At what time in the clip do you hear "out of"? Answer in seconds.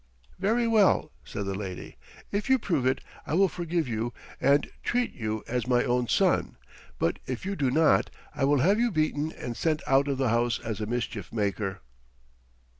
9.85-10.17